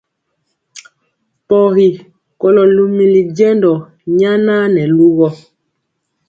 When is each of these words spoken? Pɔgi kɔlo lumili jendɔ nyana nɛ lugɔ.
Pɔgi 1.47 1.87
kɔlo 2.39 2.61
lumili 2.75 3.21
jendɔ 3.37 3.73
nyana 4.17 4.55
nɛ 4.73 4.83
lugɔ. 4.97 5.27